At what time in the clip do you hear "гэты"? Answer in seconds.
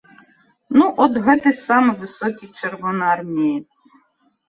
1.27-1.53